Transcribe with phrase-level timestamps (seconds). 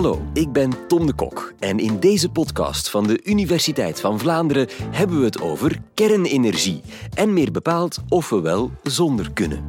[0.00, 4.68] Hallo, ik ben Tom de Kok en in deze podcast van de Universiteit van Vlaanderen
[4.90, 6.80] hebben we het over kernenergie
[7.14, 9.64] en meer bepaald of we wel zonder kunnen.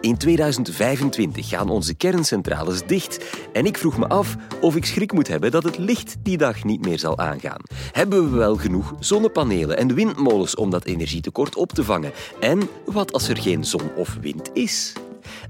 [0.00, 5.28] In 2025 gaan onze kerncentrales dicht en ik vroeg me af of ik schrik moet
[5.28, 7.60] hebben dat het licht die dag niet meer zal aangaan.
[7.92, 12.12] Hebben we wel genoeg zonnepanelen en windmolens om dat energietekort op te vangen?
[12.40, 14.92] En wat als er geen zon of wind is?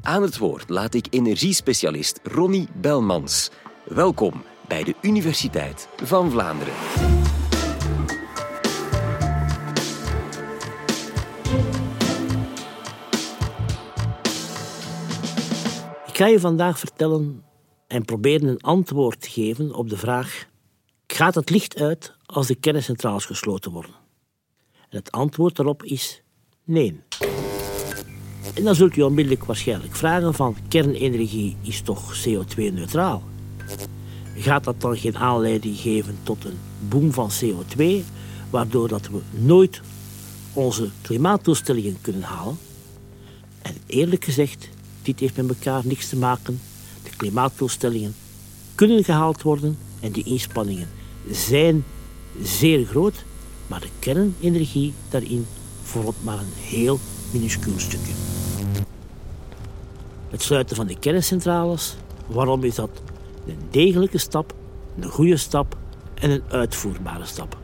[0.03, 3.51] Aan het woord laat ik energiespecialist Ronnie Belmans.
[3.95, 6.73] Welkom bij de Universiteit van Vlaanderen.
[16.07, 17.45] Ik ga je vandaag vertellen
[17.87, 20.47] en proberen een antwoord te geven op de vraag:
[21.07, 23.95] gaat het licht uit als de kerncentrales gesloten worden?
[24.73, 26.23] En het antwoord daarop is
[26.65, 27.01] nee.
[28.55, 33.32] En dan zult u onmiddellijk waarschijnlijk vragen van kernenergie is toch CO2-neutraal?
[34.37, 37.85] Gaat dat dan geen aanleiding geven tot een boom van CO2,
[38.51, 39.81] waardoor dat we nooit
[40.53, 42.59] onze klimaatdoelstellingen kunnen halen?
[43.63, 44.69] En eerlijk gezegd,
[45.03, 46.61] dit heeft met elkaar niks te maken.
[47.03, 48.15] De klimaatdoelstellingen
[48.75, 50.89] kunnen gehaald worden en die inspanningen
[51.31, 51.85] zijn
[52.43, 53.25] zeer groot,
[53.67, 55.47] maar de kernenergie daarin
[55.83, 56.99] vormt maar een heel
[57.31, 58.13] minuscuul stukje.
[60.31, 61.97] Het sluiten van de kerncentrales,
[62.27, 63.03] waarom is dat
[63.47, 64.55] een degelijke stap,
[65.01, 65.77] een goede stap
[66.15, 67.57] en een uitvoerbare stap?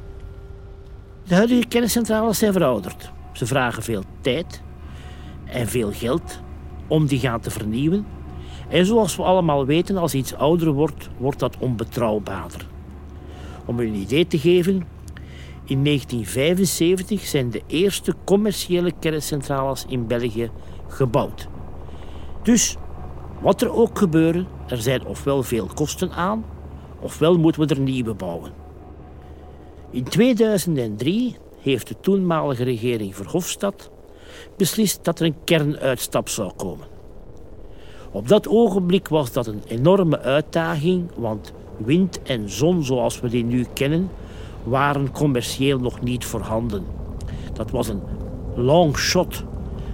[1.24, 3.10] De huidige kerncentrales zijn verouderd.
[3.32, 4.62] Ze vragen veel tijd
[5.44, 6.40] en veel geld
[6.86, 8.06] om die gaan te vernieuwen.
[8.68, 12.66] En zoals we allemaal weten, als iets ouder wordt, wordt dat onbetrouwbaarder.
[13.64, 14.86] Om u een idee te geven,
[15.64, 20.50] in 1975 zijn de eerste commerciële kerncentrales in België
[20.88, 21.48] gebouwd.
[22.42, 22.76] Dus
[23.40, 26.44] wat er ook gebeuren, er zijn ofwel veel kosten aan,
[27.00, 28.52] ofwel moeten we er nieuwe bouwen.
[29.90, 33.90] In 2003 heeft de toenmalige regering Verhofstadt
[34.56, 36.86] beslist dat er een kernuitstap zou komen.
[38.10, 43.44] Op dat ogenblik was dat een enorme uitdaging, want wind en zon zoals we die
[43.44, 44.10] nu kennen,
[44.64, 46.84] waren commercieel nog niet voorhanden.
[47.52, 48.02] Dat was een
[48.54, 49.44] long shot.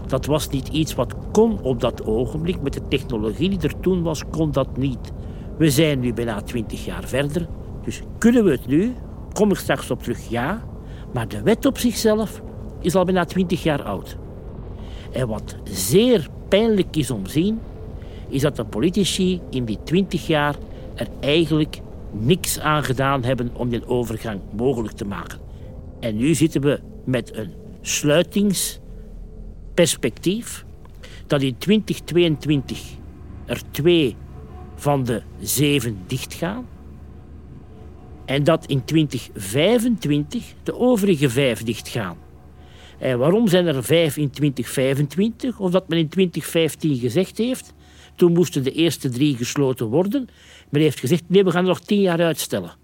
[0.07, 2.63] Dat was niet iets wat kon op dat ogenblik.
[2.63, 5.13] Met de technologie die er toen was, kon dat niet.
[5.59, 7.49] We zijn nu bijna twintig jaar verder.
[7.85, 8.95] Dus kunnen we het nu?
[9.33, 10.63] Kom ik straks op terug, ja.
[11.13, 12.43] Maar de wet op zichzelf
[12.81, 14.17] is al bijna twintig jaar oud.
[15.13, 17.61] En wat zeer pijnlijk is om te zien,
[18.29, 20.55] is dat de politici in die twintig jaar
[20.95, 25.39] er eigenlijk niks aan gedaan hebben om die overgang mogelijk te maken.
[26.01, 27.53] En nu zitten we met een
[29.75, 30.65] sluitingsperspectief
[31.27, 32.81] dat in 2022
[33.47, 34.17] er twee
[34.75, 36.67] van de zeven dichtgaan.
[38.25, 42.17] En dat in 2025 de overige vijf dichtgaan.
[42.99, 45.59] En waarom zijn er vijf in 2025?
[45.61, 47.73] Of dat men in 2015 gezegd heeft.
[48.17, 50.29] Toen moesten de eerste drie gesloten worden.
[50.71, 52.77] Men heeft gezegd, nee, we gaan nog tien jaar uitstellen.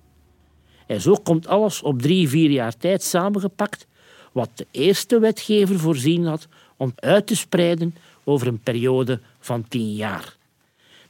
[0.86, 3.86] En zo komt alles op drie, vier jaar tijd samengepakt,
[4.32, 6.48] wat de eerste wetgever voorzien had
[6.80, 10.36] om uit te spreiden over een periode van tien jaar.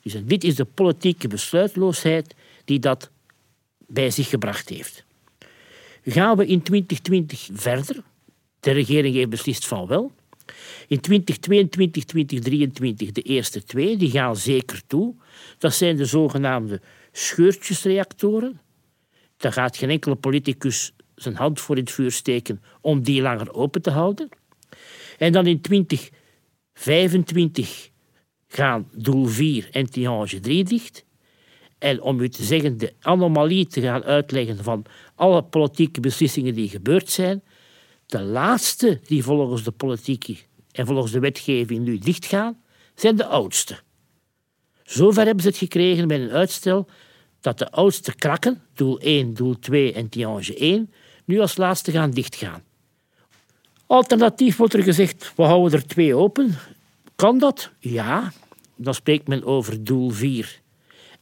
[0.03, 3.11] Dus dit is de politieke besluitloosheid die dat
[3.87, 5.05] bij zich gebracht heeft.
[6.05, 8.03] Gaan we in 2020 verder?
[8.61, 10.13] De regering heeft beslist van wel.
[10.89, 15.15] In 2022, 2023, de eerste twee, die gaan zeker toe.
[15.59, 16.81] Dat zijn de zogenaamde
[17.13, 18.61] scheurtjesreactoren.
[19.37, 23.53] Daar gaat geen enkele politicus zijn hand voor in het vuur steken om die langer
[23.53, 24.29] open te houden.
[25.21, 27.91] En dan in 2025
[28.49, 31.05] gaan doel 4 en Tihange 3 dicht.
[31.79, 36.69] En om u te zeggen, de anomalie te gaan uitleggen van alle politieke beslissingen die
[36.69, 37.43] gebeurd zijn,
[38.07, 42.61] de laatste die volgens de politiek en volgens de wetgeving nu dichtgaan,
[42.95, 43.79] zijn de oudste.
[44.83, 46.89] Zover hebben ze het gekregen met een uitstel
[47.41, 50.93] dat de oudste krakken, doel 1, doel 2 en Tiange 1,
[51.25, 52.69] nu als laatste gaan dichtgaan.
[53.91, 56.55] Alternatief wordt er gezegd, we houden er twee open.
[57.17, 57.71] Kan dat?
[57.79, 58.33] Ja.
[58.77, 60.61] Dan spreekt men over doel 4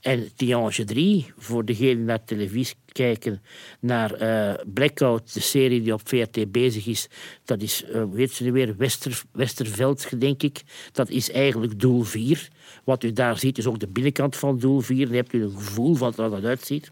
[0.00, 3.42] en Tiange 3, voor degenen die naar televisie kijken,
[3.80, 7.08] naar uh, Blackout, de serie die op VRT bezig is,
[7.44, 10.62] dat is, uh, weet ze nu weer, Wester, Westerveld, denk ik.
[10.92, 12.48] Dat is eigenlijk doel 4.
[12.84, 15.06] Wat u daar ziet is ook de binnenkant van doel 4.
[15.06, 16.90] Dan hebt u een gevoel van wat dat uitziet.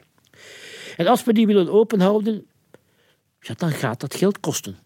[0.96, 2.46] En als we die willen openhouden,
[3.40, 4.85] ja, dan gaat dat geld kosten.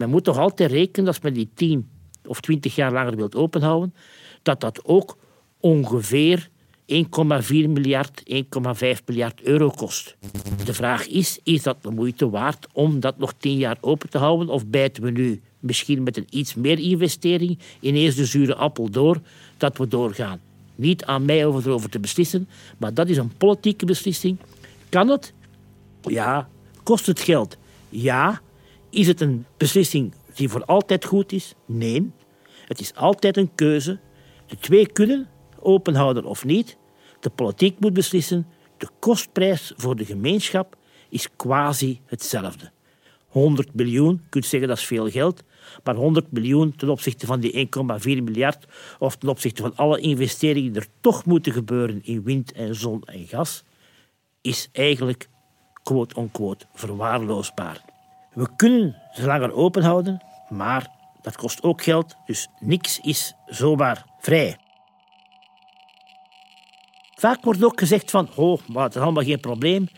[0.00, 1.88] Men moet toch altijd rekenen, als men die 10
[2.26, 3.94] of 20 jaar langer wilt openhouden,
[4.42, 5.18] dat dat ook
[5.58, 6.48] ongeveer
[6.86, 7.04] 1,4
[7.48, 10.16] miljard, 1,5 miljard euro kost.
[10.64, 14.18] De vraag is, is dat de moeite waard om dat nog tien jaar open te
[14.18, 14.48] houden?
[14.48, 19.20] Of bijten we nu misschien met een iets meer investering ineens de zure appel door
[19.56, 20.40] dat we doorgaan?
[20.74, 22.48] Niet aan mij om erover te beslissen,
[22.78, 24.38] maar dat is een politieke beslissing.
[24.88, 25.32] Kan het?
[26.02, 26.48] Ja.
[26.82, 27.56] Kost het geld?
[27.88, 28.40] Ja.
[28.90, 31.54] Is het een beslissing die voor altijd goed is?
[31.66, 32.10] Nee.
[32.66, 33.98] Het is altijd een keuze.
[34.46, 35.28] De twee kunnen,
[35.60, 36.76] openhouden of niet.
[37.20, 38.46] De politiek moet beslissen.
[38.76, 40.76] De kostprijs voor de gemeenschap
[41.08, 42.70] is quasi hetzelfde.
[43.26, 45.42] 100 miljoen, je kunt zeggen dat is veel geld,
[45.84, 48.66] maar 100 miljoen ten opzichte van die 1,4 miljard
[48.98, 53.02] of ten opzichte van alle investeringen die er toch moeten gebeuren in wind en zon
[53.04, 53.64] en gas,
[54.40, 55.28] is eigenlijk
[55.82, 57.89] quote-unquote verwaarloosbaar.
[58.32, 60.90] We kunnen ze langer open houden, maar
[61.22, 64.56] dat kost ook geld, dus niks is zomaar vrij.
[67.14, 69.88] Vaak wordt ook gezegd van, oh, maar het is allemaal geen probleem.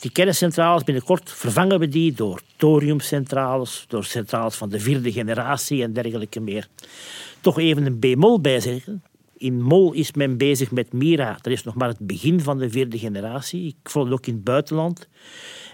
[0.00, 5.92] Die kerncentrales, binnenkort vervangen we die door thoriumcentrales, door centrales van de vierde generatie en
[5.92, 6.68] dergelijke meer.
[7.40, 9.02] Toch even een B-mol bijzeggen.
[9.40, 11.38] In Mol is men bezig met Mira.
[11.40, 13.66] Dat is nog maar het begin van de vierde generatie.
[13.66, 15.08] Ik volg het ook in het buitenland.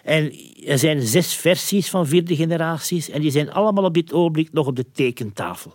[0.03, 0.33] En
[0.67, 4.67] er zijn zes versies van vierde generaties en die zijn allemaal op dit ogenblik nog
[4.67, 5.73] op de tekentafel.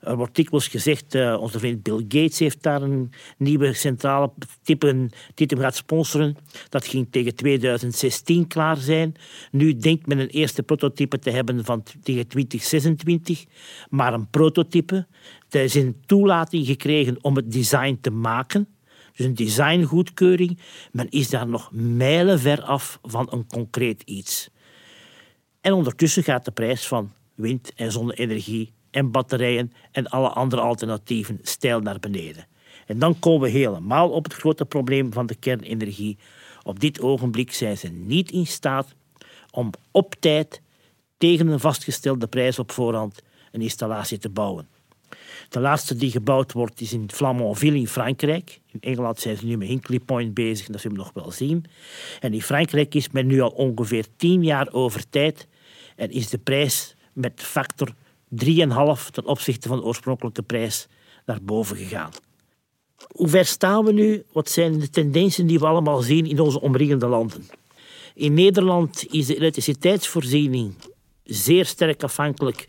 [0.00, 4.32] Er wordt dikwijls gezegd, uh, onze vriend Bill Gates heeft daar een nieuwe centrale
[4.64, 6.36] hem gaat sponsoren.
[6.68, 9.14] Dat ging tegen 2016 klaar zijn.
[9.50, 13.44] Nu denkt men een eerste prototype te hebben van tegen 2026,
[13.88, 15.06] maar een prototype.
[15.50, 18.68] Er is een toelating gekregen om het design te maken.
[19.16, 20.58] Dus een designgoedkeuring.
[20.92, 24.48] Men is daar nog mijlenver af van een concreet iets.
[25.60, 31.38] En ondertussen gaat de prijs van wind- en zonne-energie en batterijen en alle andere alternatieven
[31.42, 32.46] stijl naar beneden.
[32.86, 36.18] En dan komen we helemaal op het grote probleem van de kernenergie.
[36.62, 38.94] Op dit ogenblik zijn ze niet in staat
[39.50, 40.62] om op tijd
[41.18, 43.22] tegen een vastgestelde prijs op voorhand
[43.52, 44.68] een installatie te bouwen.
[45.48, 48.60] De laatste die gebouwd wordt is in Flamanville in Frankrijk.
[48.72, 51.64] In Engeland zijn ze nu met Hinkley Point bezig, dat zullen we nog wel zien.
[52.20, 55.48] En in Frankrijk is men nu al ongeveer tien jaar over tijd
[55.96, 57.94] en is de prijs met factor
[58.30, 60.88] 3,5 ten opzichte van de oorspronkelijke prijs
[61.26, 62.10] naar boven gegaan.
[63.08, 64.24] Hoe ver staan we nu?
[64.32, 67.48] Wat zijn de tendensen die we allemaal zien in onze omringende landen?
[68.14, 70.74] In Nederland is de elektriciteitsvoorziening
[71.24, 72.68] zeer sterk afhankelijk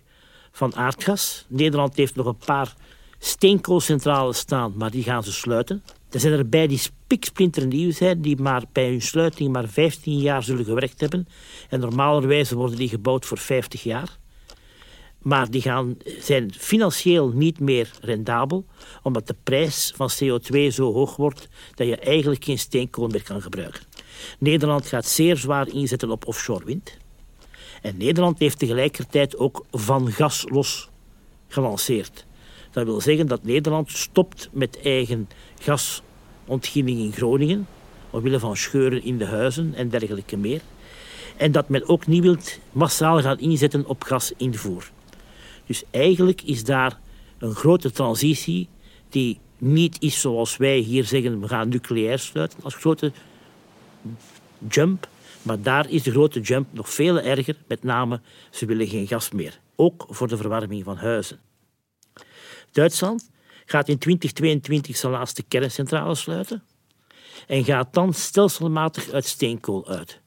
[0.52, 1.46] van aardgas.
[1.48, 2.76] Nederland heeft nog een paar
[3.20, 5.84] steenkoolcentrales staan, maar die gaan ze sluiten.
[6.10, 10.66] Er zijn erbij die spiksplinternieuw zijn, die maar bij hun sluiting maar 15 jaar zullen
[10.66, 11.28] gewerkt hebben.
[11.70, 14.18] En normalerwijze worden die gebouwd voor 50 jaar.
[15.22, 18.66] Maar die gaan, zijn financieel niet meer rendabel,
[19.04, 23.42] omdat de prijs van CO2 zo hoog wordt dat je eigenlijk geen steenkool meer kan
[23.42, 23.82] gebruiken.
[24.40, 26.98] Nederland gaat zeer zwaar inzetten op offshore wind.
[27.82, 30.90] En Nederland heeft tegelijkertijd ook van gas los
[31.48, 32.26] gelanceerd.
[32.72, 35.30] Dat wil zeggen dat Nederland stopt met eigen
[35.60, 37.68] gasontginning in Groningen,
[38.10, 40.62] omwille van scheuren in de huizen en dergelijke meer.
[41.38, 42.38] En dat men ook niet wil
[42.72, 44.92] massaal gaan inzetten op gasinvoer.
[45.68, 47.00] Dus eigenlijk is daar
[47.38, 48.68] een grote transitie
[49.10, 53.12] die niet is zoals wij hier zeggen, we gaan nucleair sluiten als grote
[54.70, 55.08] jump.
[55.42, 57.56] Maar daar is de grote jump nog veel erger.
[57.68, 58.22] Met name,
[58.52, 59.60] ze willen geen gas meer.
[59.76, 61.40] Ook voor de verwarming van huizen.
[62.72, 63.30] Duitsland
[63.66, 66.64] gaat in 2022 zijn laatste kerncentrale sluiten.
[67.48, 70.22] En gaat dan stelselmatig uit steenkool uit.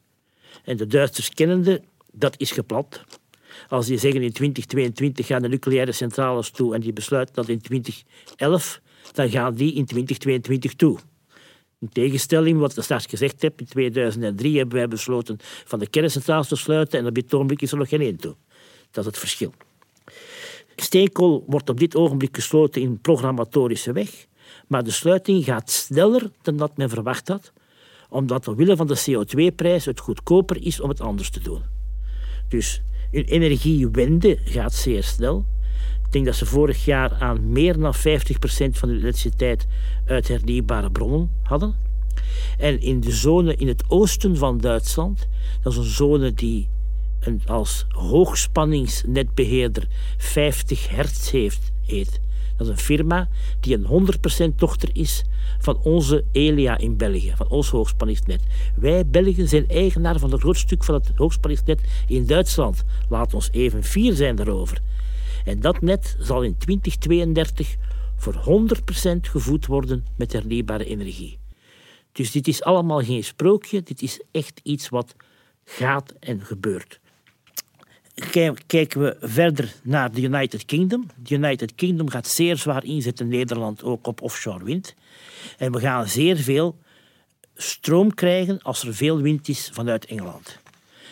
[0.63, 1.81] En de Duitsers kennende,
[2.11, 3.03] dat is gepland.
[3.67, 7.61] Als die zeggen in 2022 gaan de nucleaire centrales toe en die besluiten dat in
[7.61, 8.81] 2011,
[9.11, 10.99] dan gaan die in 2022 toe.
[11.79, 16.47] In tegenstelling wat ik straks gezegd heb, in 2003 hebben wij besloten van de kerncentrales
[16.47, 18.35] te sluiten en op dit ogenblik is er nog geen één toe.
[18.91, 19.53] Dat is het verschil.
[20.75, 24.25] Steenkool wordt op dit ogenblik gesloten in programmatorische weg,
[24.67, 27.53] maar de sluiting gaat sneller dan dat men verwacht had,
[28.09, 31.61] omdat omwille van de CO2-prijs het goedkoper is om het anders te doen.
[32.49, 35.45] Dus hun energiewende gaat zeer snel.
[36.05, 37.97] Ik denk dat ze vorig jaar aan meer dan 50%
[38.71, 39.67] van de elektriciteit
[40.05, 41.75] uit hernieuwbare bronnen hadden.
[42.57, 45.27] En in de zone in het oosten van Duitsland,
[45.61, 46.69] dat is een zone die
[47.19, 49.87] een, als hoogspanningsnetbeheerder
[50.17, 52.19] 50 hertz heeft, heet.
[52.61, 54.07] Dat is een firma die een
[54.51, 55.23] 100% dochter is
[55.59, 58.43] van onze Elia in België, van ons hoogspanningsnet.
[58.75, 62.83] Wij Belgen zijn eigenaar van een groot stuk van het hoogspanningsnet in Duitsland.
[63.09, 64.81] Laat ons even fier zijn daarover.
[65.45, 67.75] En dat net zal in 2032
[68.15, 68.67] voor
[69.05, 71.39] 100% gevoed worden met hernieuwbare energie.
[72.11, 75.15] Dus dit is allemaal geen sprookje, dit is echt iets wat
[75.63, 76.99] gaat en gebeurt.
[78.67, 81.07] Kijken we verder naar de United Kingdom.
[81.15, 84.95] De United Kingdom gaat zeer zwaar inzetten, Nederland ook op offshore wind.
[85.57, 86.77] En we gaan zeer veel
[87.55, 90.59] stroom krijgen als er veel wind is vanuit Engeland.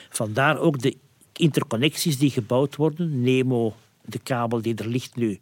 [0.09, 0.97] Vandaar ook de
[1.33, 3.21] interconnecties die gebouwd worden.
[3.21, 3.75] Nemo,
[4.05, 5.39] de kabel die er ligt nu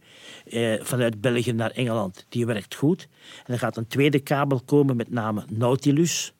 [0.49, 3.07] eh, vanuit België naar Engeland, die werkt goed.
[3.45, 6.33] En er gaat een tweede kabel komen, met name Nautilus.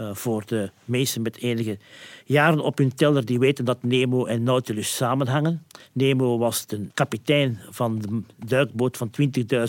[0.00, 1.78] Uh, voor de mensen met enige
[2.24, 5.66] jaren op hun teller die weten dat Nemo en Nautilus samenhangen.
[5.92, 9.10] Nemo was de kapitein van de duikboot van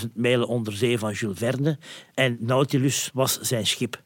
[0.02, 1.78] 20.000 mijlen onder zee van Jules Verne.
[2.14, 4.02] En Nautilus was zijn schip.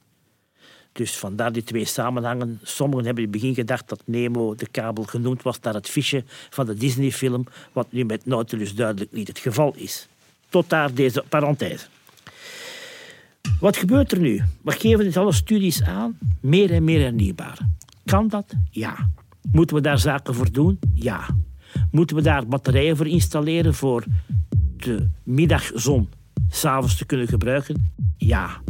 [0.92, 2.60] Dus vandaar die twee samenhangen.
[2.64, 6.24] Sommigen hebben in het begin gedacht dat Nemo de kabel genoemd was naar het visje
[6.50, 10.08] van de Disney-film, wat nu met Nautilus duidelijk niet het geval is.
[10.50, 11.86] Tot daar deze parenthese.
[13.60, 14.42] Wat gebeurt er nu?
[14.64, 16.18] We geven dit alle studies aan.
[16.40, 17.58] Meer en meer hernieuwbaar.
[18.06, 18.54] Kan dat?
[18.70, 19.10] Ja.
[19.52, 20.80] Moeten we daar zaken voor doen?
[20.94, 21.28] Ja.
[21.92, 24.04] Moeten we daar batterijen voor installeren voor
[24.78, 26.10] de middagzon
[26.50, 27.94] s'avonds te kunnen gebruiken?
[28.18, 28.62] Ja.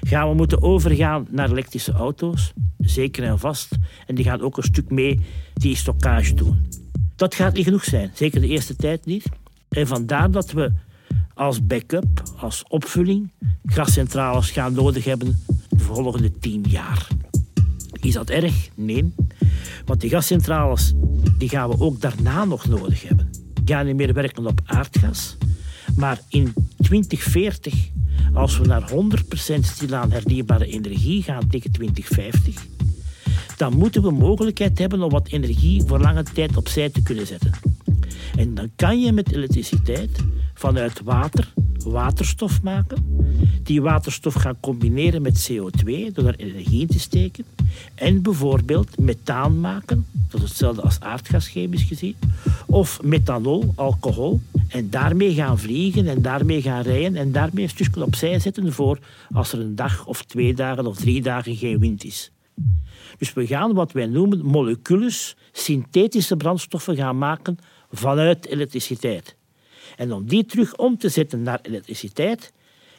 [0.00, 2.52] Gaan we moeten overgaan naar elektrische auto's?
[2.78, 3.78] Zeker en vast.
[4.06, 5.20] En die gaan ook een stuk mee
[5.54, 6.66] die stockage doen.
[7.16, 9.24] Dat gaat niet genoeg zijn, zeker de eerste tijd niet.
[9.68, 10.72] En vandaar dat we
[11.40, 13.30] als backup, als opvulling,
[13.64, 17.08] gascentrales gaan nodig hebben de volgende tien jaar.
[18.00, 18.68] Is dat erg?
[18.74, 19.14] Nee.
[19.84, 20.94] Want die gascentrales
[21.38, 23.30] die gaan we ook daarna nog nodig hebben.
[23.64, 25.36] Gaan niet meer werken op aardgas.
[25.96, 27.74] Maar in 2040,
[28.34, 32.66] als we naar 100% stilaan hernieuwbare energie gaan tegen 2050,
[33.56, 37.52] dan moeten we mogelijkheid hebben om wat energie voor lange tijd opzij te kunnen zetten.
[38.36, 40.18] En dan kan je met elektriciteit
[40.54, 41.52] vanuit water
[41.84, 43.18] waterstof maken.
[43.62, 47.44] Die waterstof gaan combineren met CO2 door er energie in te steken.
[47.94, 52.14] En bijvoorbeeld methaan maken, dat is hetzelfde als aardgas chemisch gezien.
[52.66, 54.40] Of methanol, alcohol.
[54.68, 58.98] En daarmee gaan vliegen en daarmee gaan rijden en daarmee een stukje opzij zetten voor
[59.32, 62.30] als er een dag of twee dagen of drie dagen geen wind is.
[63.18, 67.58] Dus we gaan wat wij noemen molecules, synthetische brandstoffen gaan maken
[67.90, 69.36] vanuit elektriciteit.
[69.96, 72.52] En om die terug om te zetten naar elektriciteit,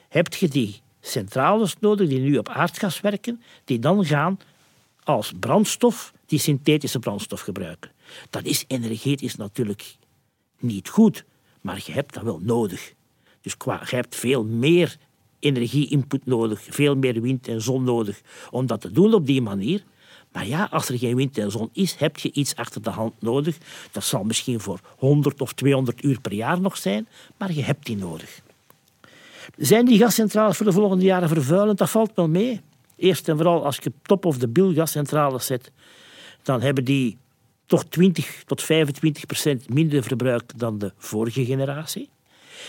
[0.10, 4.40] heb je die centrales nodig die nu op aardgas werken, die dan gaan
[5.04, 7.92] als brandstof die synthetische brandstof gebruiken.
[8.30, 9.96] Dat is energetisch natuurlijk
[10.60, 11.26] niet goed,
[11.62, 12.94] maar je hebt dat wel nodig.
[13.42, 14.98] Dus qua, je hebt veel meer
[15.40, 19.84] energie-input nodig, veel meer wind en zon nodig om dat te doen op die manier.
[20.32, 23.14] Maar ja, als er geen wind en zon is, heb je iets achter de hand
[23.20, 23.58] nodig.
[23.92, 27.08] Dat zal misschien voor 100 of 200 uur per jaar nog zijn,
[27.38, 28.42] maar je hebt die nodig.
[29.58, 31.78] Zijn die gascentrales voor de volgende jaren vervuilend?
[31.78, 32.62] Dat valt wel mee.
[32.96, 35.72] Eerst en vooral als je top of de bill gascentrales zet,
[36.42, 37.18] dan hebben die
[37.66, 42.10] toch 20 tot 25 procent minder verbruik dan de vorige generatie.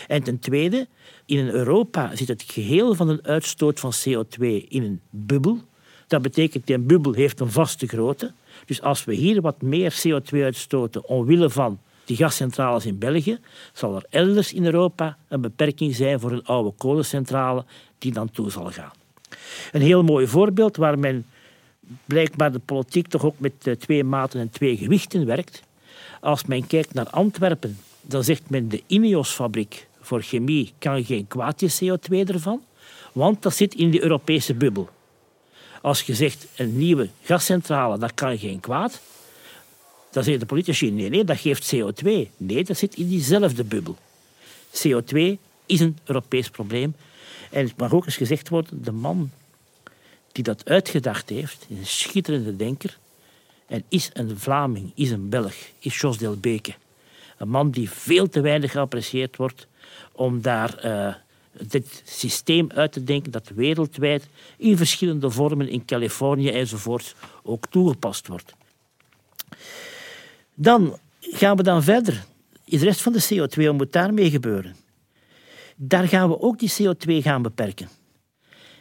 [0.07, 0.87] En ten tweede,
[1.25, 5.61] in Europa zit het geheel van een uitstoot van CO2 in een bubbel.
[6.07, 8.31] Dat betekent een bubbel heeft een vaste grootte.
[8.65, 13.39] Dus als we hier wat meer CO2 uitstoten omwille van die gascentrales in België,
[13.73, 17.65] zal er elders in Europa een beperking zijn voor een oude kolencentrale
[17.97, 18.91] die dan toe zal gaan.
[19.71, 21.25] Een heel mooi voorbeeld waar men
[22.05, 25.63] blijkbaar de politiek toch ook met eh, twee maten en twee gewichten werkt.
[26.21, 31.69] Als men kijkt naar Antwerpen, dan zegt men de Ineos-fabriek voor chemie kan geen kwaadje
[31.69, 32.61] CO2 ervan,
[33.11, 34.89] want dat zit in de Europese bubbel.
[35.83, 39.01] Als je zegt een nieuwe gascentrale, dat kan geen kwaad,
[40.11, 42.09] dan zeggen de politici, nee, nee, dat geeft CO2.
[42.37, 43.97] Nee, dat zit in diezelfde bubbel.
[44.71, 45.17] CO2
[45.65, 46.95] is een Europees probleem.
[47.51, 49.31] En het mag ook eens gezegd worden, de man
[50.31, 52.97] die dat uitgedacht heeft, is een schitterende denker,
[53.67, 56.73] en is een Vlaming, is een Belg, is Jos Delbeke.
[57.37, 59.67] Een man die veel te weinig geapprecieerd wordt
[60.11, 61.15] om daar uh,
[61.61, 68.27] dit systeem uit te denken dat wereldwijd in verschillende vormen in Californië enzovoort ook toegepast
[68.27, 68.53] wordt.
[70.53, 72.25] Dan gaan we dan verder.
[72.65, 74.75] De rest van de CO2, wat moet daarmee gebeuren?
[75.75, 77.89] Daar gaan we ook die CO2 gaan beperken.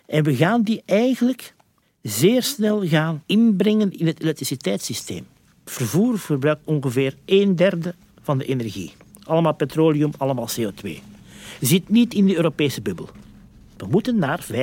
[0.07, 1.55] En we gaan die eigenlijk
[2.03, 5.27] zeer snel gaan inbrengen in het elektriciteitssysteem.
[5.65, 8.93] Vervoer verbruikt ongeveer een derde van de energie.
[9.23, 11.12] Allemaal petroleum, allemaal CO2
[11.61, 13.09] zit niet in de Europese bubbel.
[13.77, 14.55] We moeten naar 55%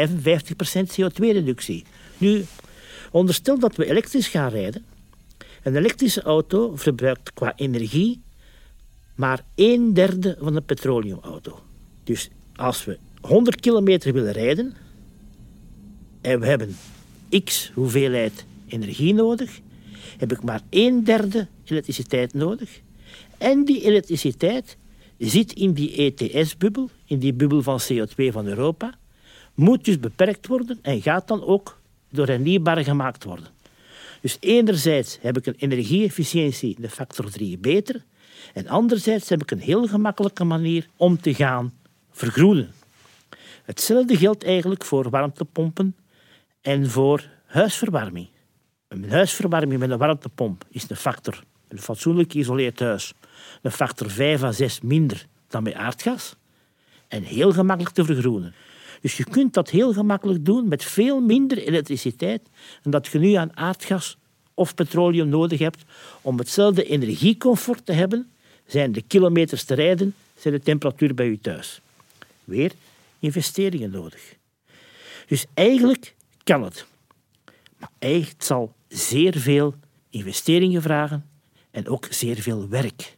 [0.99, 1.83] CO2-reductie.
[2.17, 2.45] Nu,
[3.11, 4.85] onderstel dat we elektrisch gaan rijden.
[5.63, 8.21] Een elektrische auto verbruikt qua energie
[9.19, 11.59] maar een derde van een petroleumauto.
[12.03, 14.73] Dus Als we 100 kilometer willen rijden
[16.21, 16.77] en we hebben
[17.43, 19.59] x hoeveelheid energie nodig,
[20.17, 22.79] heb ik maar een derde elektriciteit nodig.
[23.37, 24.77] En die elektriciteit
[25.27, 28.97] zit in die ETS-bubbel, in die bubbel van CO2 van Europa,
[29.53, 31.79] moet dus beperkt worden en gaat dan ook
[32.11, 33.47] door hernieuwbaar gemaakt worden.
[34.21, 38.03] Dus enerzijds heb ik een energieefficiëntie de factor 3 beter
[38.53, 41.73] en anderzijds heb ik een heel gemakkelijke manier om te gaan
[42.11, 42.71] vergroenen.
[43.63, 45.95] Hetzelfde geldt eigenlijk voor warmtepompen
[46.61, 48.27] en voor huisverwarming.
[48.87, 53.13] Een huisverwarming met een warmtepomp is een factor, een fatsoenlijk geïsoleerd huis,
[53.61, 56.35] een factor 5 à 6 minder dan bij aardgas
[57.07, 58.53] en heel gemakkelijk te vergroenen.
[59.01, 62.41] Dus je kunt dat heel gemakkelijk doen met veel minder elektriciteit
[62.81, 64.17] dan dat je nu aan aardgas
[64.53, 65.83] of petroleum nodig hebt
[66.21, 68.31] om hetzelfde energiecomfort te hebben,
[68.65, 71.81] zijn de kilometers te rijden, zijn de temperatuur bij je thuis.
[72.43, 72.71] Weer
[73.19, 74.35] investeringen nodig.
[75.27, 76.85] Dus eigenlijk kan het.
[77.77, 79.75] Maar het zal zeer veel
[80.09, 81.29] investeringen vragen
[81.71, 83.17] en ook zeer veel werk.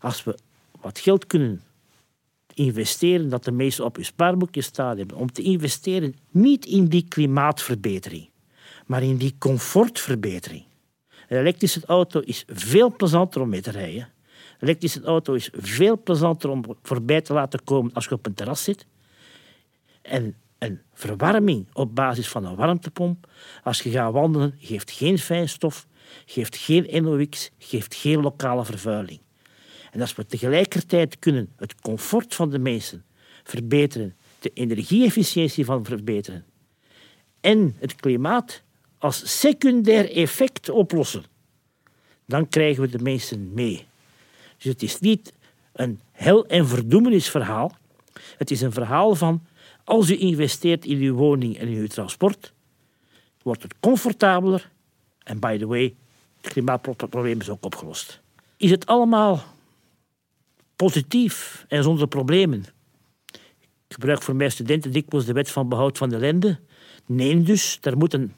[0.00, 0.38] Als we
[0.80, 1.62] wat geld kunnen
[2.54, 7.04] investeren dat de meesten op je spaarboekje staan hebben, om te investeren niet in die
[7.08, 8.28] klimaatverbetering,
[8.86, 10.64] maar in die comfortverbetering.
[11.28, 14.02] Een elektrische auto is veel plezanter om mee te rijden.
[14.02, 18.34] Een elektrische auto is veel plezanter om voorbij te laten komen als je op een
[18.34, 18.86] terras zit.
[20.02, 23.30] En een verwarming op basis van een warmtepomp,
[23.62, 25.86] als je gaat wandelen, geeft geen fijnstof,
[26.26, 29.20] geeft geen NOx, geeft geen lokale vervuiling.
[29.90, 33.04] En als we tegelijkertijd kunnen het comfort van de mensen
[33.44, 36.44] verbeteren, de energieefficiëntie van verbeteren
[37.40, 38.62] en het klimaat
[38.98, 41.24] als secundair effect oplossen,
[42.26, 43.86] dan krijgen we de mensen mee.
[44.56, 45.32] Dus het is niet
[45.72, 47.76] een hel- en verdoemenisverhaal.
[48.36, 49.46] Het is een verhaal van
[49.84, 52.52] als u investeert in uw woning en in uw transport,
[53.42, 54.70] wordt het comfortabeler
[55.22, 55.94] en by the way,
[56.40, 58.20] het klimaatprobleem is ook opgelost.
[58.56, 59.42] Is het allemaal
[60.80, 62.64] positief en zonder problemen?
[63.86, 66.58] Ik gebruik voor mijn studenten dikwijls de wet van behoud van de lende.
[67.06, 68.32] Nee, dus, er moet een,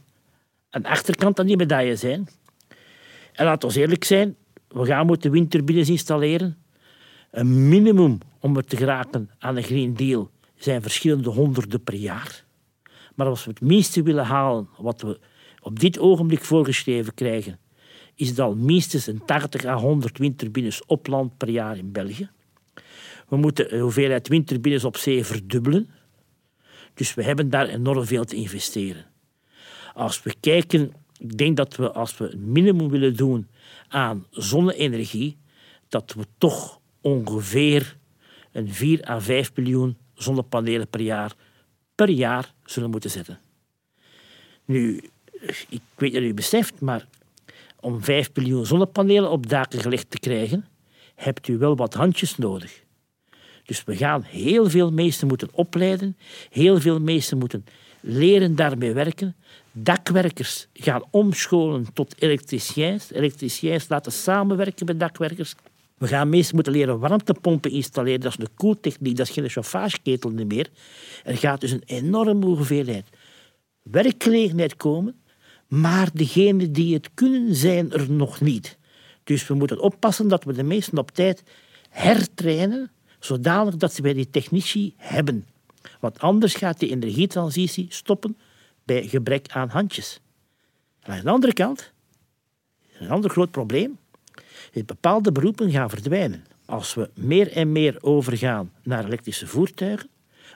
[0.70, 2.28] een achterkant aan die medaille zijn.
[3.32, 4.36] En laten we eerlijk zijn,
[4.68, 6.56] we gaan moeten windturbines installeren.
[7.30, 12.44] Een minimum om er te geraken aan een Green Deal zijn verschillende honderden per jaar.
[13.14, 15.20] Maar als we het meeste willen halen wat we
[15.60, 17.58] op dit ogenblik voorgeschreven krijgen,
[18.14, 22.30] is het al minstens een 80 à 100 windturbines op land per jaar in België.
[23.28, 25.90] We moeten de hoeveelheid windturbines op zee verdubbelen.
[26.94, 29.06] Dus we hebben daar enorm veel te investeren.
[29.94, 33.48] Als we kijken, ik denk dat we als we een minimum willen doen
[33.88, 35.38] aan zonne-energie,
[35.88, 37.96] dat we toch ongeveer
[38.52, 41.34] een 4 à 5 miljoen zonnepanelen per jaar
[41.94, 43.38] per jaar zullen moeten zetten.
[44.64, 45.00] Nu,
[45.68, 47.06] ik weet dat u beseft, maar
[47.82, 50.64] om 5 miljoen zonnepanelen op daken gelegd te krijgen,
[51.14, 52.82] hebt u wel wat handjes nodig.
[53.64, 56.16] Dus we gaan heel veel mensen moeten opleiden,
[56.50, 57.64] heel veel mensen moeten
[58.00, 59.36] leren daarmee werken.
[59.72, 63.12] Dakwerkers gaan omscholen tot elektriciëns.
[63.12, 65.54] Elektriciëns laten samenwerken met dakwerkers.
[65.98, 68.20] We gaan mensen moeten leren warmtepompen installeren.
[68.20, 70.68] Dat is een koeltechniek, dat is geen chauffageketel meer.
[71.24, 73.06] Er gaat dus een enorme hoeveelheid
[73.82, 75.21] werkgelegenheid komen,
[75.72, 78.78] maar degenen die het kunnen, zijn er nog niet.
[79.24, 81.42] Dus we moeten oppassen dat we de meesten op tijd
[81.88, 85.46] hertrainen, zodanig dat ze bij die technici hebben.
[86.00, 88.36] Want anders gaat die energietransitie stoppen
[88.84, 90.20] bij gebrek aan handjes.
[91.02, 91.92] aan de andere kant,
[92.98, 93.98] een ander groot probleem,
[94.86, 96.44] bepaalde beroepen gaan verdwijnen.
[96.64, 100.08] Als we meer en meer overgaan naar elektrische voertuigen,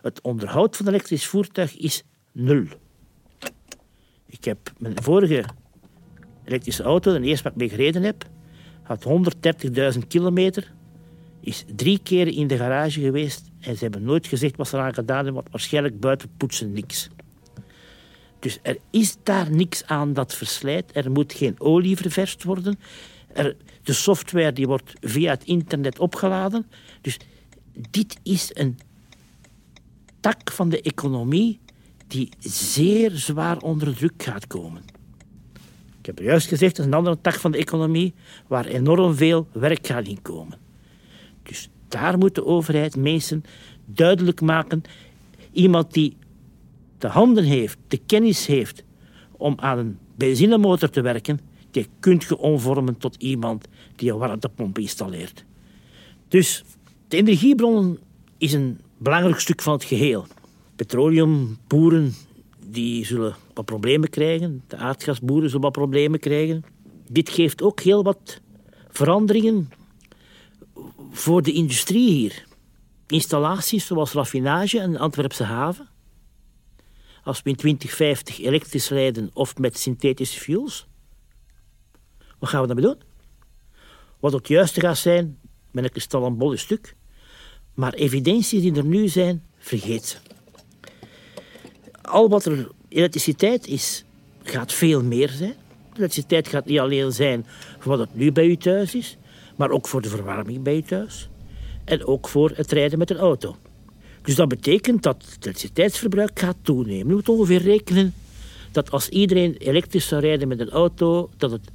[0.02, 2.02] het onderhoud van een elektrisch voertuig is
[2.32, 2.66] nul.
[4.38, 5.44] Ik heb mijn vorige
[6.44, 8.24] elektrische auto, de eerste wat ik mee gereden heb,
[8.82, 9.04] had
[9.94, 10.72] 130.000 kilometer,
[11.40, 14.94] is drie keer in de garage geweest en ze hebben nooit gezegd wat ze eraan
[14.94, 17.08] gedaan hebben, want waarschijnlijk buiten poetsen niks.
[18.38, 20.90] Dus er is daar niks aan dat verslijt.
[20.96, 22.78] Er moet geen olie ververst worden.
[23.32, 26.66] Er, de software die wordt via het internet opgeladen.
[27.00, 27.18] Dus
[27.90, 28.78] dit is een
[30.20, 31.60] tak van de economie
[32.06, 34.82] die zeer zwaar onder druk gaat komen.
[35.98, 38.14] Ik heb juist gezegd, dat is een andere tak van de economie
[38.46, 40.58] waar enorm veel werk gaat inkomen.
[41.42, 43.44] Dus daar moet de overheid mensen
[43.84, 44.82] duidelijk maken.
[45.52, 46.16] Iemand die
[46.98, 48.84] de handen heeft, de kennis heeft
[49.32, 51.40] om aan een benzinemotor te werken,
[51.70, 55.44] die kunt je omvormen tot iemand die een warmtepomp installeert.
[56.28, 56.64] Dus
[57.08, 57.98] de energiebronnen
[58.38, 60.26] is een belangrijk stuk van het geheel.
[60.76, 62.14] Petroleumboeren
[62.66, 64.64] die zullen wat problemen krijgen.
[64.66, 66.64] De aardgasboeren zullen wat problemen krijgen.
[67.08, 68.40] Dit geeft ook heel wat
[68.88, 69.70] veranderingen
[71.10, 72.44] voor de industrie hier.
[73.06, 75.88] Installaties zoals raffinage en Antwerpse haven.
[77.22, 80.86] Als we in 2050 elektrisch rijden of met synthetische fuels.
[82.38, 83.02] Wat gaan we daarmee doen?
[84.20, 85.38] Wat het juiste gaat zijn,
[85.70, 86.96] ben ik een een bolle stuk.
[87.74, 90.25] Maar evidenties die er nu zijn, vergeet ze.
[92.06, 94.04] Al wat er elektriciteit is,
[94.42, 95.54] gaat veel meer zijn.
[95.96, 97.46] Elektriciteit gaat niet alleen zijn
[97.78, 99.16] voor wat het nu bij u thuis is,
[99.56, 101.28] maar ook voor de verwarming bij u thuis.
[101.84, 103.56] En ook voor het rijden met een auto.
[104.22, 107.06] Dus dat betekent dat het elektriciteitsverbruik gaat toenemen.
[107.06, 108.14] Je moet ongeveer rekenen
[108.72, 111.70] dat als iedereen elektrisch zou rijden met een auto, dat het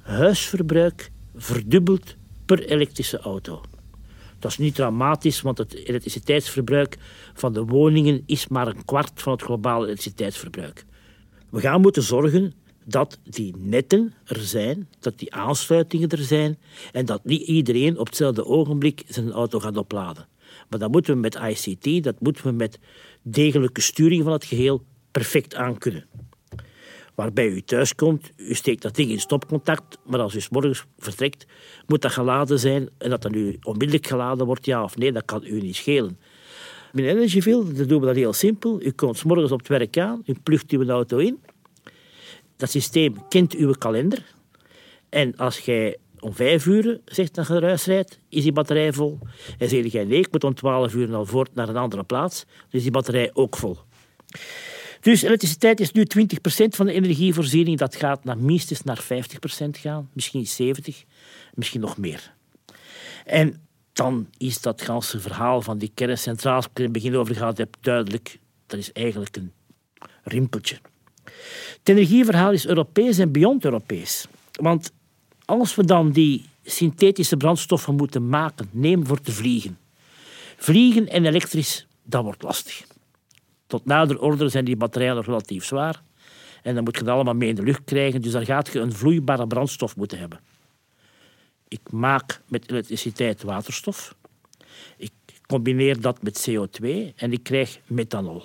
[0.00, 3.60] huisverbruik verdubbelt per elektrische auto.
[4.38, 6.96] Dat is niet dramatisch, want het elektriciteitsverbruik
[7.34, 10.84] van de woningen is maar een kwart van het globale elektriciteitsverbruik.
[11.50, 12.52] We gaan moeten zorgen
[12.84, 16.58] dat die netten er zijn, dat die aansluitingen er zijn
[16.92, 20.28] en dat niet iedereen op hetzelfde ogenblik zijn auto gaat opladen.
[20.68, 22.78] Maar dat moeten we met ICT, dat moeten we met
[23.22, 26.06] degelijke sturing van het geheel perfect aankunnen
[27.16, 30.84] waarbij u thuis komt, u steekt dat ding in stopcontact, maar als u s morgens
[30.98, 31.46] vertrekt,
[31.86, 32.88] moet dat geladen zijn.
[32.98, 36.18] En dat dat nu onmiddellijk geladen wordt, ja of nee, dat kan u niet schelen.
[36.92, 38.82] Met Energyville doen we dat heel simpel.
[38.82, 41.40] U komt s morgens op het werk aan, u plugt uw auto in.
[42.56, 44.34] Dat systeem kent uw kalender.
[45.08, 49.18] En als jij om vijf uur zegt dat je rijdt, is die batterij vol.
[49.58, 52.44] En zeg jij nee, ik moet om twaalf uur al voort naar een andere plaats,
[52.44, 53.78] dan is die batterij ook vol.
[55.06, 56.28] Dus elektriciteit is nu 20%
[56.68, 57.78] van de energievoorziening.
[57.78, 59.06] Dat gaat naar minstens naar 50%
[59.70, 60.92] gaan, misschien 70%,
[61.54, 62.34] misschien nog meer.
[63.24, 67.34] En dan is dat ganse verhaal van die kerncentrales, waar ik in het begin over
[67.34, 68.38] gehad heb, duidelijk.
[68.66, 69.52] Dat is eigenlijk een
[70.22, 70.78] rimpeltje.
[71.78, 74.26] Het energieverhaal is Europees en beyond Europees.
[74.52, 74.92] Want
[75.44, 79.78] als we dan die synthetische brandstoffen moeten maken, neem voor te vliegen.
[80.56, 82.86] Vliegen en elektrisch, dat wordt lastig.
[83.66, 86.02] Tot nader orde zijn die batterijen nog relatief zwaar.
[86.62, 88.22] En dan moet je het allemaal mee in de lucht krijgen.
[88.22, 90.40] Dus dan gaat je een vloeibare brandstof moeten hebben.
[91.68, 94.14] Ik maak met elektriciteit waterstof.
[94.96, 95.10] Ik
[95.46, 98.42] combineer dat met CO2 en ik krijg methanol.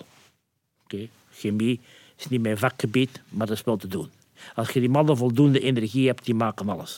[1.32, 1.80] Chemie
[2.18, 4.10] is niet mijn vakgebied, maar dat is wel te doen.
[4.56, 6.98] Als je die mannen voldoende energie hebt, die maken alles.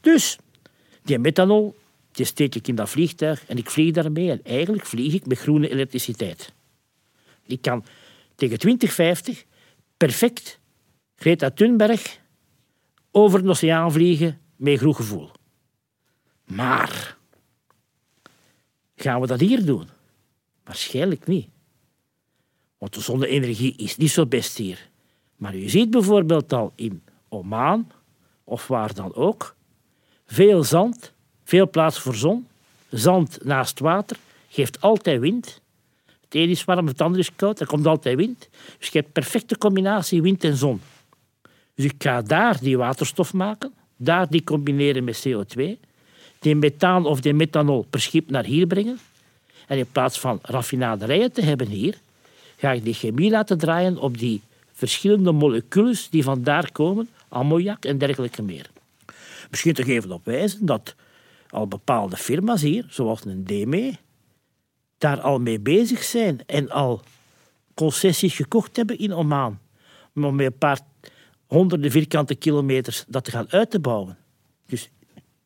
[0.00, 0.38] Dus,
[1.02, 1.76] die methanol,
[2.12, 4.30] die steek ik in dat vliegtuig en ik vlieg daarmee.
[4.30, 6.52] En eigenlijk vlieg ik met groene elektriciteit.
[7.46, 7.84] Ik kan
[8.34, 9.44] tegen 2050
[9.96, 10.58] perfect
[11.16, 12.20] Greta Thunberg
[13.10, 15.30] over de oceaan vliegen met goed gevoel.
[16.44, 17.16] Maar
[18.96, 19.88] gaan we dat hier doen?
[20.64, 21.48] Waarschijnlijk niet.
[22.78, 24.88] Want de zonne-energie is niet zo best hier.
[25.36, 27.90] Maar u ziet bijvoorbeeld al in Oman,
[28.44, 29.56] of waar dan ook,
[30.26, 31.12] veel zand,
[31.44, 32.48] veel plaats voor zon.
[32.90, 34.16] Zand naast water
[34.48, 35.60] geeft altijd wind.
[36.28, 37.60] Het is warm, het ander is koud.
[37.60, 38.48] Er komt altijd wind.
[38.78, 40.80] Dus je hebt perfecte combinatie wind en zon.
[41.74, 45.62] Dus ik ga daar die waterstof maken, daar die combineren met CO2,
[46.38, 48.98] die methaan of die methanol per schip naar hier brengen.
[49.66, 51.98] En in plaats van raffinaderijen te hebben hier,
[52.56, 54.40] ga ik die chemie laten draaien op die
[54.72, 58.70] verschillende moleculen die vandaar komen, ammoniak en dergelijke meer.
[59.50, 60.94] Misschien te geven op wijzen dat
[61.50, 63.92] al bepaalde firma's hier, zoals een DME,
[64.98, 67.02] daar al mee bezig zijn en al
[67.74, 69.58] concessies gekocht hebben in Oman.
[70.14, 70.80] Om met een paar
[71.46, 74.18] honderden vierkante kilometers dat te gaan uit te bouwen.
[74.66, 74.90] Dus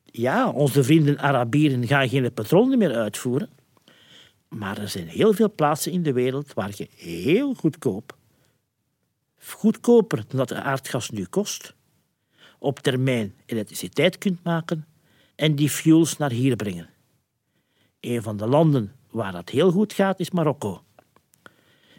[0.05, 3.49] ja, onze vrienden Arabieren gaan geen patronen meer uitvoeren.
[4.47, 8.17] Maar er zijn heel veel plaatsen in de wereld waar je heel goedkoop,
[9.39, 11.73] goedkoper dan dat aardgas nu kost,
[12.59, 14.85] op termijn elektriciteit kunt maken
[15.35, 16.89] en die fuels naar hier brengen.
[17.99, 20.83] Een van de landen waar dat heel goed gaat, is Marokko.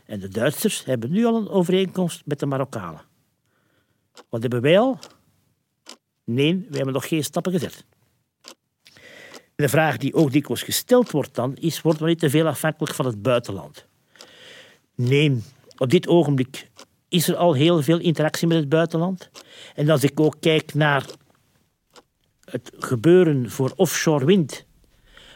[0.05, 3.01] En de Duitsers hebben nu al een overeenkomst met de Marokkanen.
[4.29, 4.99] Wat hebben wij al?
[6.25, 7.85] Nee, we hebben nog geen stappen gezet.
[9.55, 12.95] De vraag die ook dikwijls gesteld wordt dan, is, worden we niet te veel afhankelijk
[12.95, 13.87] van het buitenland?
[14.95, 15.43] Nee,
[15.77, 16.71] op dit ogenblik
[17.09, 19.31] is er al heel veel interactie met het buitenland.
[19.75, 21.07] En als ik ook kijk naar
[22.45, 24.67] het gebeuren voor offshore wind,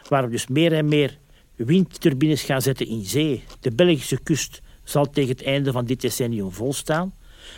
[0.09, 1.17] waar we dus meer en meer
[1.57, 3.43] windturbines gaan zetten in zee.
[3.59, 7.13] De Belgische kust zal tegen het einde van dit decennium volstaan.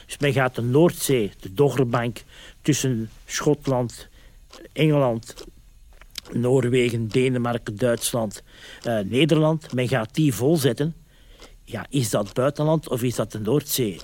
[0.06, 2.24] Dus men gaat de Noordzee, de Doggerbank,
[2.62, 4.08] tussen Schotland,
[4.74, 5.46] Engeland,
[6.32, 8.44] Noorwegen, Denemarken, Duitsland,
[8.88, 9.74] uh, Nederland.
[9.74, 10.96] Men gaat die volzetten.
[11.64, 14.00] Ja, is dat buitenland of is dat de Noordzee?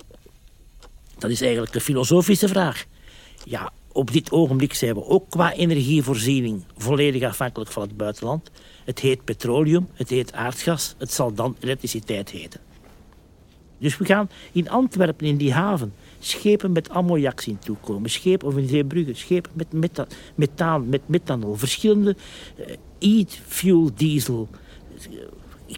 [1.18, 2.86] Dat is eigenlijk een filosofische vraag.
[3.44, 8.52] Ja, op dit ogenblik zijn we ook qua energievoorziening volledig afhankelijk van het buitenland.
[8.86, 12.60] Het heet petroleum, het heet aardgas, het zal dan elektriciteit heten.
[13.78, 18.10] Dus we gaan in Antwerpen, in die haven, schepen met ammoniak zien toekomen.
[18.10, 21.56] Schepen, of in Zeebrugge, schepen met meta methaan, met methanol.
[21.56, 22.16] Verschillende
[23.00, 24.48] uh, e-fuel diesel,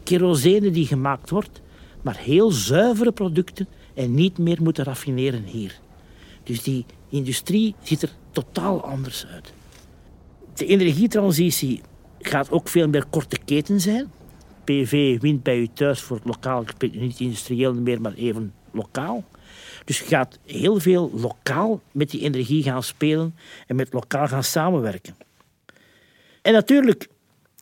[0.03, 1.61] kerosene die gemaakt wordt.
[2.01, 5.79] Maar heel zuivere producten en niet meer moeten raffineren hier.
[6.43, 9.53] Dus die industrie ziet er totaal anders uit.
[10.53, 11.81] De energietransitie
[12.19, 14.11] gaat ook veel meer korte keten zijn.
[14.63, 19.23] PV wint bij u thuis voor het lokaal, niet industrieel meer, maar even lokaal.
[19.85, 23.35] Dus je gaat heel veel lokaal met die energie gaan spelen
[23.67, 25.15] en met lokaal gaan samenwerken.
[26.41, 27.07] En natuurlijk,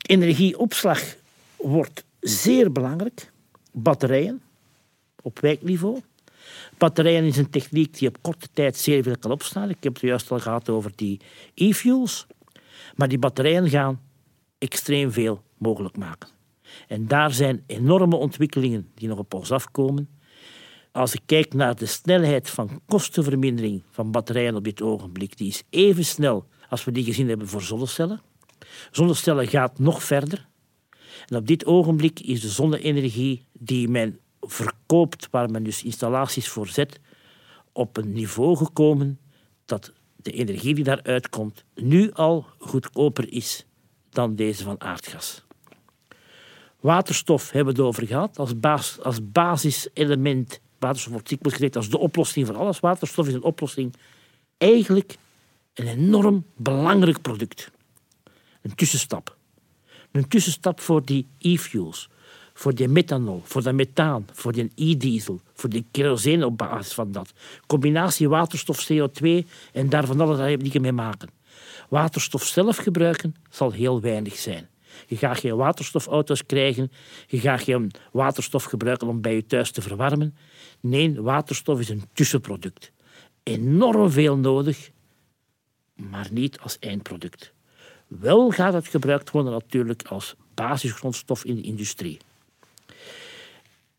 [0.08, 1.16] energieopslag
[1.56, 3.32] wordt zeer belangrijk.
[3.72, 4.42] Batterijen
[5.22, 6.02] op wijkniveau.
[6.86, 9.70] Batterijen is een techniek die op korte tijd zeer veel kan opslaan.
[9.70, 11.20] Ik heb het juist al gehad over die
[11.54, 12.28] e-fuels.
[12.96, 14.02] Maar die batterijen gaan
[14.58, 16.30] extreem veel mogelijk maken.
[16.88, 20.10] En daar zijn enorme ontwikkelingen die nog op ons afkomen.
[20.92, 25.64] Als ik kijk naar de snelheid van kostenvermindering van batterijen op dit ogenblik, die is
[25.70, 28.22] even snel als we die gezien hebben voor zonnecellen.
[28.92, 30.48] Zonnecellen gaat nog verder.
[31.28, 36.68] En op dit ogenblik is de zonne-energie die men verkoopt, waar men dus installaties voor
[36.68, 37.00] zet,
[37.72, 39.20] op een niveau gekomen
[39.66, 43.66] dat de energie die daaruit komt nu al goedkoper is
[44.10, 45.44] dan deze van aardgas.
[46.80, 50.60] Waterstof hebben we het over gehad als, basis, als basiselement.
[50.80, 52.80] Waterstof wordt dikwijls als de oplossing voor alles.
[52.80, 53.94] Waterstof is een oplossing.
[54.58, 55.18] Eigenlijk
[55.74, 57.72] een enorm belangrijk product.
[58.62, 59.38] Een tussenstap.
[60.12, 62.10] Een tussenstap voor die e-fuels,
[62.58, 67.12] voor die methanol, voor de methaan, voor die e-diesel, voor die kerosine op basis van
[67.12, 67.34] dat.
[67.68, 69.28] Combinatie waterstof, CO2
[69.72, 71.30] en daar van alles heb je mee maken.
[71.90, 74.70] Waterstof zelf gebruiken zal heel weinig zijn.
[75.08, 76.92] Je gaat geen waterstofauto's krijgen.
[77.28, 80.36] Je gaat geen waterstof gebruiken om bij je thuis te verwarmen.
[80.80, 82.92] Nee, waterstof is een tussenproduct.
[83.44, 84.90] Enorm veel nodig,
[85.96, 87.54] maar niet als eindproduct.
[88.08, 92.18] Wel gaat het gebruikt worden natuurlijk als basisgrondstof in de industrie.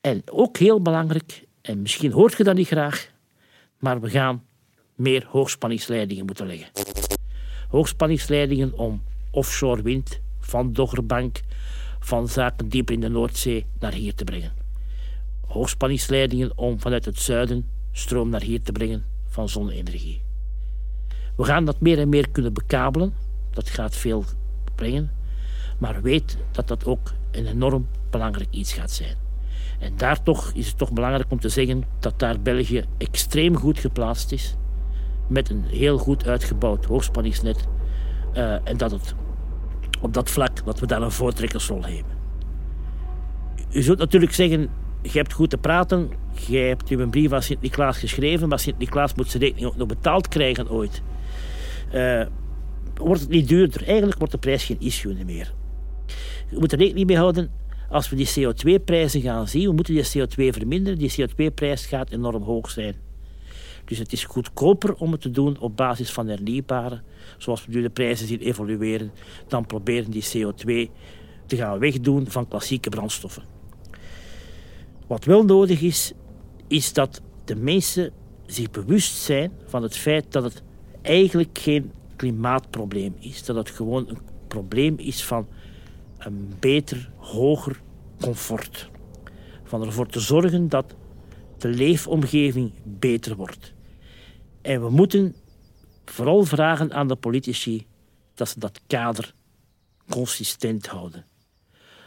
[0.07, 3.11] En ook heel belangrijk, en misschien hoort je dat niet graag,
[3.79, 4.45] maar we gaan
[4.95, 6.69] meer hoogspanningsleidingen moeten leggen.
[7.69, 11.41] Hoogspanningsleidingen om offshore wind van Doggerbank,
[12.01, 14.53] van zaken diep in de Noordzee naar hier te brengen.
[15.47, 20.23] Hoogspanningsleidingen om vanuit het zuiden stroom naar hier te brengen van zonne-energie.
[21.37, 23.15] We gaan dat meer en meer kunnen bekabelen.
[23.51, 24.25] Dat gaat veel
[24.75, 25.11] brengen.
[25.79, 29.26] Maar weet dat dat ook een enorm belangrijk iets gaat zijn.
[29.79, 33.79] En daar toch is het toch belangrijk om te zeggen dat daar België extreem goed
[33.79, 34.57] geplaatst is.
[35.29, 37.69] Met een heel goed uitgebouwd hoogspanningsnet.
[38.35, 39.15] Uh, en dat het
[40.01, 42.17] op dat vlak dat we daar een voortrekkersrol hebben.
[43.71, 44.69] U zult natuurlijk zeggen,
[45.03, 46.11] je hebt goed te praten,
[46.49, 49.89] je hebt u een brief aan Sint-Niklaas geschreven, maar Sint-Niklaas moet zijn rekening ook nog
[49.89, 51.03] betaald krijgen ooit.
[51.95, 52.23] Uh,
[52.95, 53.87] wordt het niet duurder?
[53.87, 55.55] Eigenlijk wordt de prijs geen issue meer.
[56.51, 57.51] We moeten er rekening mee houden,
[57.91, 62.43] als we die CO2-prijzen gaan zien, we moeten die CO2 verminderen, die CO2-prijs gaat enorm
[62.43, 62.97] hoog zijn.
[63.85, 67.01] Dus het is goedkoper om het te doen op basis van hernieuwbare,
[67.39, 69.11] zoals we nu de prijzen zien evolueren,
[69.49, 70.91] dan proberen die CO2
[71.47, 73.43] te gaan wegdoen van klassieke brandstoffen.
[75.07, 76.13] Wat wel nodig is,
[76.69, 78.13] is dat de mensen
[78.47, 80.63] zich bewust zijn van het feit dat het
[81.03, 83.45] eigenlijk geen klimaatprobleem is.
[83.45, 84.19] Dat het gewoon een
[84.49, 85.47] probleem is van
[86.19, 87.81] een beter, hoger
[88.21, 88.91] comfort.
[89.65, 90.95] Van ervoor te zorgen dat
[91.59, 93.75] de leefomgeving beter wordt.
[94.63, 95.35] En we moeten
[96.05, 97.87] vooral vragen aan de politici
[98.35, 99.35] dat ze dat kader
[100.09, 101.25] consistent houden.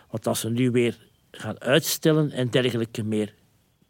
[0.10, 0.98] Want als ze nu weer
[1.32, 3.34] gaan uitstellen en dergelijke meer,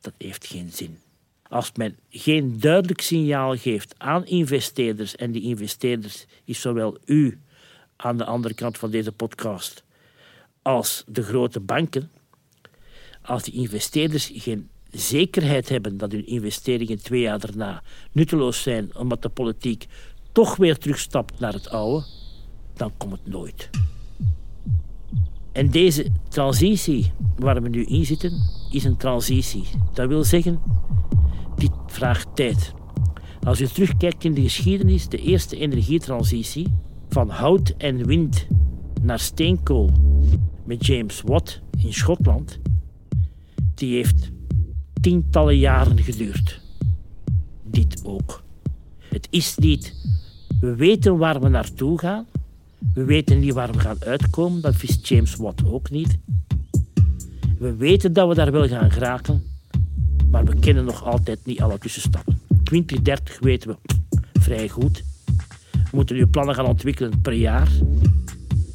[0.01, 0.99] dat heeft geen zin.
[1.43, 7.39] Als men geen duidelijk signaal geeft aan investeerders, en die investeerders is zowel u
[7.95, 9.83] aan de andere kant van deze podcast
[10.69, 12.09] als de grote banken,
[13.21, 19.21] als die investeerders geen zekerheid hebben dat hun investeringen twee jaar daarna nutteloos zijn omdat
[19.21, 19.85] de politiek
[20.31, 22.05] toch weer terugstapt naar het oude,
[22.73, 23.69] dan komt het nooit.
[25.51, 28.31] En deze transitie waar we nu in zitten,
[28.71, 29.63] is een transitie.
[29.93, 30.61] Dat wil zeggen,
[31.55, 32.73] dit vraagt tijd.
[33.43, 36.67] Als u terugkijkt in de geschiedenis, de eerste energietransitie
[37.09, 38.47] van hout en wind
[39.01, 39.91] naar steenkool
[40.69, 42.59] met James Watt in Schotland,
[43.75, 44.31] die heeft
[45.01, 46.61] tientallen jaren geduurd.
[47.63, 48.43] Dit ook.
[48.99, 49.93] Het is niet,
[50.59, 52.25] we weten waar we naartoe gaan,
[52.93, 56.17] we weten niet waar we gaan uitkomen, dat wist James Watt ook niet.
[57.59, 59.43] We weten dat we daar wel gaan geraken,
[60.31, 62.39] maar we kennen nog altijd niet alle tussenstappen.
[62.63, 63.77] 2030 weten we
[64.39, 65.03] vrij goed.
[65.71, 67.69] We moeten nu plannen gaan ontwikkelen per jaar.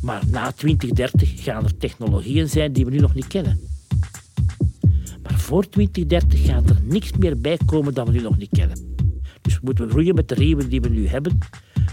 [0.05, 3.61] Maar na 2030 gaan er technologieën zijn die we nu nog niet kennen.
[5.23, 8.95] Maar voor 2030 gaat er niks meer bij komen dat we nu nog niet kennen.
[9.41, 11.39] Dus we moeten groeien met de riemen die we nu hebben.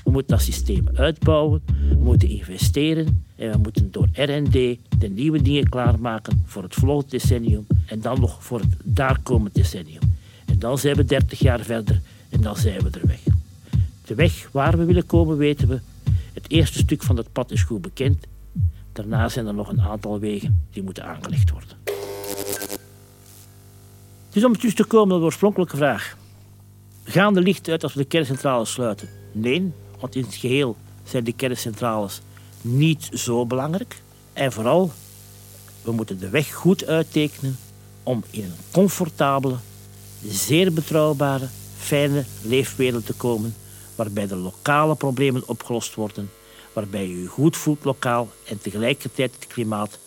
[0.04, 4.52] We moeten dat systeem uitbouwen, we moeten investeren en we moeten door R&D
[5.00, 10.02] de nieuwe dingen klaarmaken voor het volgende decennium en dan nog voor het daarkomende decennium.
[10.46, 13.22] En dan zijn we 30 jaar verder en dan zijn we er weg.
[14.06, 15.80] De weg waar we willen komen weten we.
[16.34, 18.26] Het eerste stuk van het pad is goed bekend.
[18.94, 21.78] Daarna zijn er nog een aantal wegen die moeten aangelegd worden.
[24.30, 26.18] Dus om terug te komen naar de oorspronkelijke vraag.
[27.04, 29.10] Gaan de lichten uit als we de kerncentrales sluiten?
[29.32, 32.22] Nee, want in het geheel zijn de kerncentrales
[32.62, 34.02] niet zo belangrijk.
[34.34, 34.92] En vooral,
[35.82, 37.58] we moeten de weg goed uittekenen
[38.04, 39.56] om in een comfortabele,
[40.28, 43.56] zeer betrouwbare, fijne leefwereld te komen,
[43.96, 46.32] waarbij de lokale problemen opgelost worden,
[46.74, 50.00] waarbij je je goed voelt lokaal en tegelijkertijd het klimaat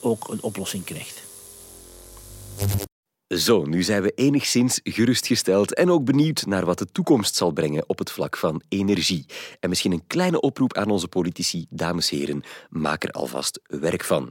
[0.00, 1.22] ook een oplossing krijgt.
[3.36, 7.88] Zo, nu zijn we enigszins gerustgesteld en ook benieuwd naar wat de toekomst zal brengen
[7.88, 9.26] op het vlak van energie.
[9.60, 14.04] En misschien een kleine oproep aan onze politici, dames en heren, maak er alvast werk
[14.04, 14.30] van.